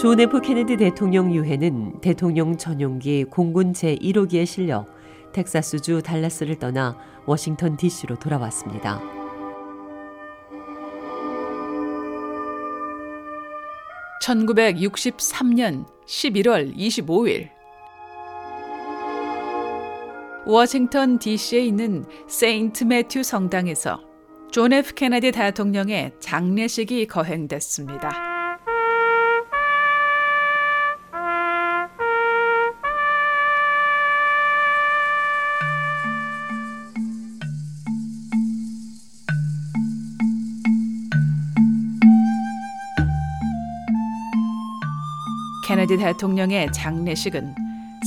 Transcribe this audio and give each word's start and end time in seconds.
존 0.00 0.18
F 0.18 0.40
케네디 0.40 0.78
대통령 0.78 1.30
유해는 1.30 2.00
대통령 2.00 2.56
전용기 2.56 3.24
공군 3.24 3.74
제1호기에 3.74 4.46
실려 4.46 4.86
텍사스주 5.34 6.00
달라스를 6.00 6.58
떠나 6.58 6.96
워싱턴 7.26 7.76
DC로 7.76 8.18
돌아왔습니다. 8.18 8.98
(1963년 14.22 15.84
11월 16.06 16.74
25일) 16.74 17.50
워싱턴 20.46 21.18
DC에 21.18 21.60
있는 21.60 22.06
세인트 22.26 22.84
매튜 22.84 23.22
성당에서 23.22 24.00
존 24.50 24.72
F 24.72 24.94
케네디 24.94 25.32
대통령의 25.32 26.12
장례식이 26.20 27.06
거행됐습니다. 27.06 28.29
케네디 45.90 46.04
대통령의 46.04 46.70
장례식은 46.72 47.54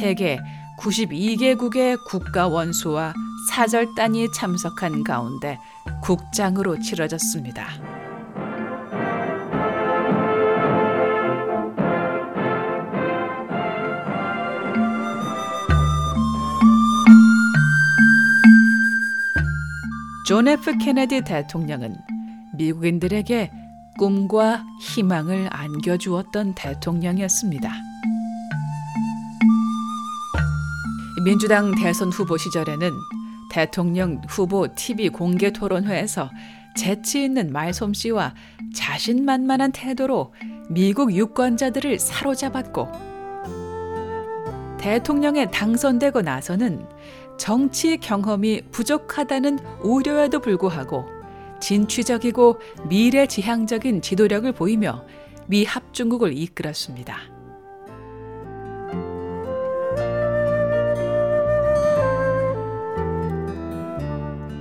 세계 0.00 0.40
92개국의 0.80 1.96
국가 2.08 2.48
원수와 2.48 3.14
사절단이 3.50 4.32
참석한 4.32 5.04
가운데 5.04 5.58
국장으로 6.02 6.80
치러졌습니다. 6.80 7.68
존 20.26 20.48
F 20.48 20.76
케네디 20.78 21.22
대통령은 21.22 21.96
미국인들에게 22.54 23.57
꿈과 23.98 24.64
희망을 24.78 25.48
안겨주었던 25.50 26.54
대통령이었습니다. 26.54 27.70
민주당 31.24 31.74
대선 31.74 32.10
후보 32.10 32.38
시절에는 32.38 32.92
대통령 33.50 34.22
후보 34.28 34.72
TV 34.72 35.08
공개 35.08 35.50
토론회에서 35.50 36.30
재치 36.76 37.24
있는 37.24 37.52
말솜씨와 37.52 38.34
자신만만한 38.72 39.72
태도로 39.72 40.32
미국 40.70 41.12
유권자들을 41.12 41.98
사로잡았고 41.98 42.88
대통령에 44.78 45.50
당선되고 45.50 46.22
나서는 46.22 46.86
정치 47.36 47.96
경험이 47.96 48.62
부족하다는 48.70 49.58
우려에도 49.82 50.38
불구하고 50.38 51.17
진취적이고 51.60 52.58
미래지향적인 52.88 54.02
지도력을 54.02 54.50
보이며 54.52 55.04
미 55.46 55.64
합중국을 55.64 56.36
이끌었습니다. 56.36 57.16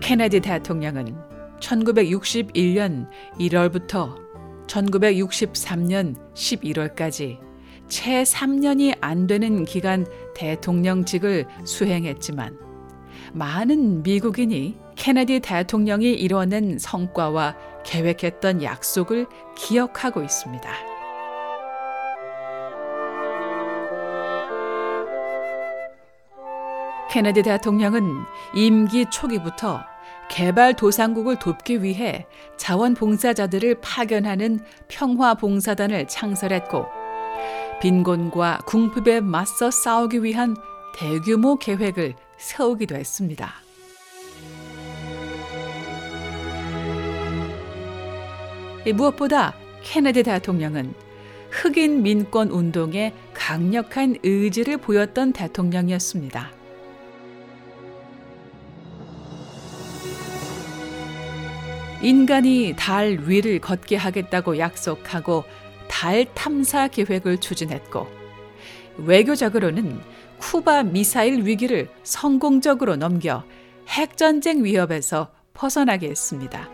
케네디 0.00 0.40
대통령은 0.40 1.14
1961년 1.60 3.08
1월부터 3.38 4.16
1963년 4.66 6.16
11월까지 6.34 7.38
채 7.88 8.22
3년이 8.22 8.96
안 9.00 9.26
되는 9.26 9.64
기간 9.64 10.06
대통령직을 10.34 11.46
수행했지만 11.64 12.67
많은 13.32 14.02
미국인이 14.02 14.76
케네디 14.96 15.40
대통령이 15.40 16.12
이뤄낸 16.12 16.78
성과와 16.78 17.56
계획했던 17.84 18.62
약속을 18.62 19.26
기억하고 19.56 20.22
있습니다. 20.22 20.70
케네디 27.10 27.42
대통령은 27.42 28.24
임기 28.54 29.06
초기부터 29.10 29.80
개발 30.28 30.74
도상국을 30.74 31.38
돕기 31.38 31.82
위해 31.82 32.26
자원봉사자들을 32.58 33.80
파견하는 33.80 34.60
평화봉사단을 34.88 36.06
창설했고 36.06 36.86
빈곤과 37.80 38.58
궁핍에 38.66 39.20
맞서 39.20 39.70
싸우기 39.70 40.22
위한 40.22 40.54
대규모 40.94 41.56
계획을 41.56 42.14
세우기도 42.38 42.96
했습니다. 42.96 43.52
무엇보다 48.94 49.54
케네디 49.82 50.22
대통령은 50.22 50.94
흑인 51.50 52.02
민권 52.02 52.50
운동에 52.50 53.12
강력한 53.34 54.16
의지를 54.22 54.78
보였던 54.78 55.32
대통령이었습니다. 55.32 56.52
인간이 62.00 62.74
달 62.76 63.18
위를 63.26 63.58
걷게 63.58 63.96
하겠다고 63.96 64.58
약속하고 64.58 65.44
달 65.88 66.26
탐사 66.34 66.86
계획을 66.86 67.38
추진했고 67.38 68.17
외교적으로는 68.98 70.00
쿠바 70.38 70.84
미사일 70.84 71.44
위기를 71.44 71.88
성공적으로 72.02 72.96
넘겨 72.96 73.44
핵전쟁 73.88 74.64
위협에서 74.64 75.30
벗어나게 75.54 76.08
했습니다. 76.08 76.68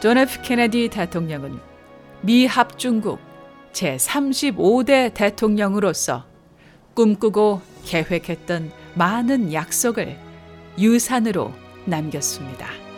존 0.00 0.18
F 0.18 0.42
케네디 0.42 0.88
대통령은 0.88 1.60
미 2.22 2.44
합중국 2.46 3.20
제35대 3.72 5.14
대통령으로서 5.14 6.26
꿈꾸고 6.94 7.62
계획했던 7.84 8.72
많은 8.94 9.52
약속을 9.52 10.18
유산으로 10.78 11.52
남겼습니다. 11.84 12.91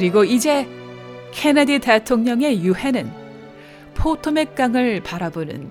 그리고 0.00 0.24
이제 0.24 0.66
케네디 1.32 1.80
대통령의 1.80 2.62
유해는 2.62 3.12
포토맥 3.92 4.54
강을 4.54 5.02
바라보는 5.02 5.70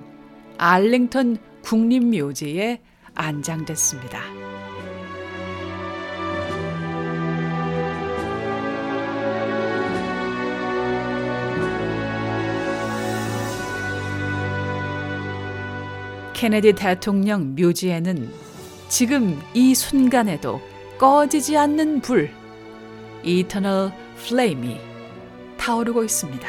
알링턴 0.59 1.37
국립묘지에 1.63 2.79
안장됐습니다. 3.15 4.21
케네디 16.33 16.73
대통령 16.73 17.55
묘지에는 17.55 18.31
지금 18.89 19.41
이 19.55 19.73
순간에도 19.73 20.61
꺼지지 20.99 21.57
않는 21.57 22.01
불, 22.01 22.29
이터널 23.23 23.91
플레임이 24.27 24.77
타오르고 25.57 26.03
있습니다. 26.03 26.47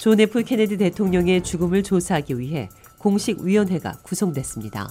존 0.00 0.18
F 0.18 0.42
케네디 0.42 0.78
대통령의 0.78 1.42
죽음을 1.42 1.82
조사하기 1.82 2.38
위해 2.38 2.70
공식 2.96 3.40
위원회가 3.40 3.98
구성됐습니다. 4.02 4.88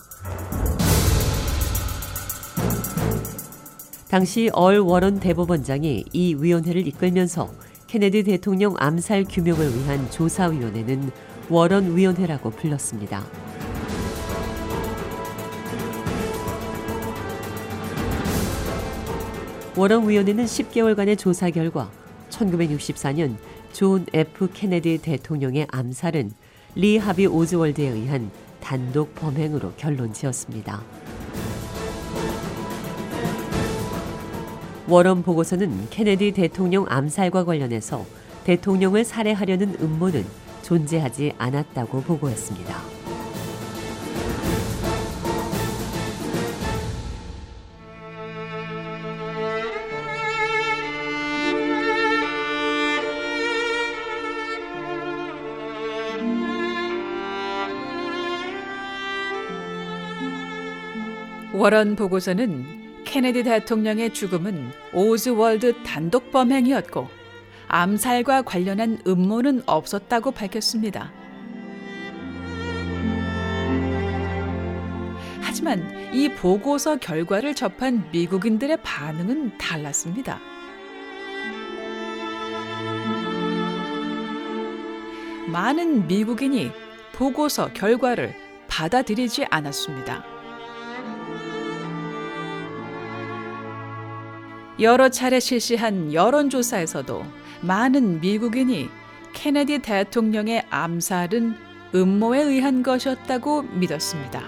당시 4.08 4.52
얼 4.54 4.78
워런 4.78 5.20
대법원장이 5.20 6.06
이 6.14 6.36
위원회를 6.36 6.86
이끌면서 6.86 7.52
케네디 7.88 8.22
대통령 8.22 8.76
암살 8.78 9.26
규명을 9.28 9.76
위한 9.78 10.12
조사위원회는 10.12 11.10
워런 11.50 11.98
위원회라고 11.98 12.52
불렀습니다. 12.52 13.26
워런 19.76 20.08
위원회는 20.08 20.46
10개월간의 20.46 21.18
조사 21.18 21.50
결과 21.50 21.90
1964년 22.30 23.38
존 23.74 24.06
F 24.14 24.50
케네디 24.54 25.00
대통령의 25.00 25.68
암살은 25.72 26.32
리 26.76 26.98
하비 26.98 27.28
오즈월드에 27.28 27.88
의한 27.88 28.32
단독 28.62 29.16
범행으로 29.16 29.74
결론 29.78 30.14
지었습니다. 30.14 30.82
워런 34.88 35.22
보고서는 35.24 35.88
케네디 35.90 36.32
대통령 36.32 36.86
암살과 36.90 37.46
관련해서 37.46 38.06
대통령을 38.44 39.06
살해하려는 39.06 39.78
음모는 39.80 40.26
존재하지 40.64 41.34
않았다고 41.38 42.02
보고했습니다. 42.02 42.99
워런 61.60 61.98
보고서는 61.98 63.04
케네디 63.04 63.44
대통령의 63.44 64.14
죽음은 64.14 64.72
오즈월드 64.94 65.84
단독 65.84 66.32
범행이었고 66.32 67.10
암살과 67.68 68.44
관련한 68.44 68.98
음모는 69.06 69.64
없었다고 69.66 70.32
밝혔습니다. 70.32 71.12
하지만 75.42 76.14
이 76.14 76.30
보고서 76.30 76.96
결과를 76.96 77.54
접한 77.54 78.08
미국인들의 78.14 78.78
반응은 78.82 79.58
달랐습니다. 79.58 80.40
많은 85.48 86.08
미국인이 86.08 86.72
보고서 87.12 87.68
결과를 87.74 88.34
받아들이지 88.70 89.48
않았습니다. 89.50 90.39
여러 94.82 95.10
차례 95.10 95.42
실시한 95.42 96.14
여론조사에서도 96.14 97.26
많은 97.62 98.22
미국인이 98.22 98.90
케네디 99.34 99.80
대통령의 99.80 100.66
암살은 100.70 101.56
음모에 101.94 102.42
의한 102.42 102.82
것이었다고 102.82 103.64
믿었습니다. 103.64 104.42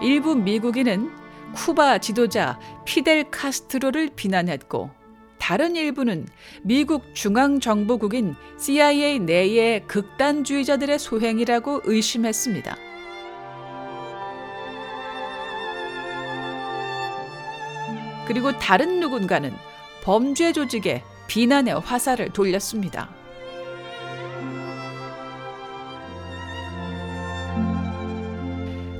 일부 0.00 0.36
미국인은 0.36 1.10
쿠바 1.54 1.98
지도자 1.98 2.60
피델 2.84 3.28
카스트로를 3.30 4.10
비난했고 4.14 4.90
다른 5.38 5.74
일부는 5.74 6.26
미국 6.62 7.14
중앙정보국인 7.14 8.36
CIA 8.58 9.18
내의 9.18 9.86
극단주의자들의 9.86 10.98
소행이라고 10.98 11.82
의심했습니다. 11.84 12.85
그리고 18.26 18.58
다른 18.58 19.00
누군가는 19.00 19.54
범죄 20.02 20.52
조직에 20.52 21.02
비난의 21.28 21.80
화살을 21.80 22.30
돌렸습니다. 22.30 23.08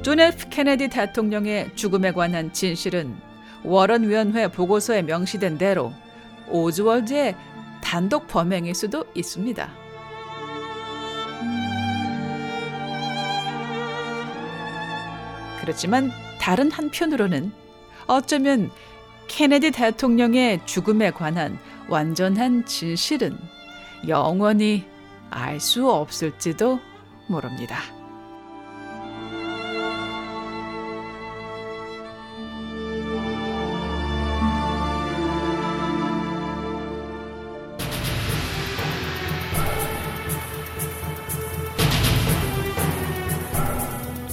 존 0.02 0.20
F 0.20 0.48
케네디 0.48 0.88
대통령의 0.88 1.72
죽음에 1.74 2.12
관한 2.12 2.52
진실은 2.52 3.16
워런 3.64 4.08
위원회 4.08 4.46
보고서에 4.46 5.02
명시된 5.02 5.58
대로 5.58 5.92
오즈월드의 6.48 7.34
단독 7.82 8.28
범행일 8.28 8.74
수도 8.74 9.04
있습니다. 9.16 9.68
그렇지만 15.60 16.12
다른 16.40 16.70
한편으로는 16.70 17.50
어쩌면 18.06 18.70
케네디 19.28 19.72
대통령의 19.72 20.60
죽음에 20.66 21.10
관한 21.10 21.58
완전한 21.88 22.64
진실은 22.64 23.36
영원히 24.08 24.84
알 25.30 25.60
수 25.60 25.90
없을지도 25.90 26.80
모릅니다. 27.28 27.95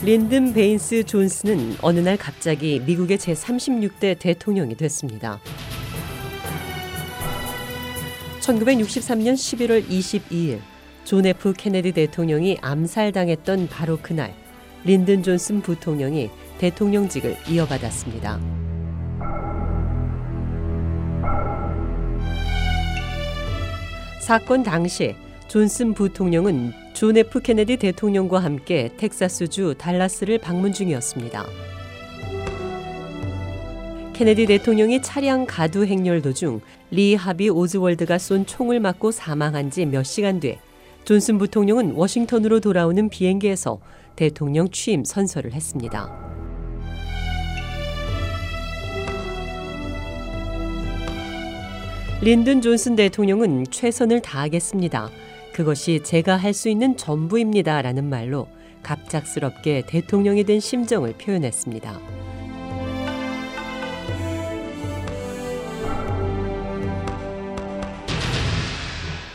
린든 0.06 0.52
베인스 0.52 1.06
존슨은 1.06 1.78
어느 1.82 2.02
날 2.02 2.18
갑자기 2.18 2.82
미국의 2.86 3.18
제36대 3.20 4.20
대통령이 4.20 4.76
됐습니다. 4.76 5.40
1963년 8.42 9.34
11월 9.36 9.88
22일 9.88 10.60
존 11.06 11.26
F 11.26 11.54
케네디 11.54 11.94
대통령이 11.94 12.58
암살당했던 12.62 13.70
바로 13.70 13.98
그날 14.02 14.36
린든 14.84 15.24
존슨 15.24 15.62
부통령이 15.62 16.30
대통령직을 16.58 17.38
이어받았습니다. 17.48 18.42
사건 24.20 24.64
당시 24.64 25.16
존슨 25.48 25.94
부통령은 25.94 26.83
존 26.94 27.18
F 27.18 27.42
케네디 27.42 27.78
대통령과 27.78 28.40
함께 28.40 28.92
텍사스주 28.98 29.76
달라스를 29.80 30.38
방문 30.38 30.72
중이었습니다. 30.72 31.44
케네디 34.14 34.46
대통령이 34.46 35.02
차량 35.02 35.48
가두 35.48 35.86
행렬 35.86 36.22
도중 36.22 36.62
리 36.92 37.16
하비 37.16 37.50
오즈월드가 37.50 38.20
쏜 38.20 38.46
총을 38.46 38.80
맞고 38.80 39.12
사망한 39.12 39.72
지 39.72 39.88
몇 39.88 40.04
시간 40.04 40.40
뒤 40.40 40.60
존슨 41.04 41.40
부통령은 41.40 41.94
워싱턴으로 41.94 42.60
돌아오는 42.60 43.10
비행기에서 43.10 43.80
대통령 44.16 44.70
취임 44.70 45.04
선서를 45.04 45.54
했습니다. 45.54 46.14
린든 52.22 52.62
존슨 52.62 52.96
대통령은 52.96 53.66
최선을 53.72 54.22
다하겠습니다. 54.22 55.10
그것이 55.54 56.02
제가 56.04 56.36
할 56.36 56.54
수 56.54 56.70
있는 56.70 56.98
전부입니다. 56.98 57.82
라는 57.82 58.06
말로 58.06 58.48
갑작스럽게 58.82 59.84
대통령이 59.88 60.44
된 60.44 60.60
심정을 60.60 61.14
표현했습니다. 61.14 62.00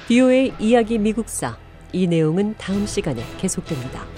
비오의 0.08 0.54
이야기 0.58 0.98
미국사 0.98 1.56
이 1.92 2.06
내용은 2.06 2.54
다음 2.56 2.86
시간에 2.86 3.22
계속됩니다. 3.38 4.17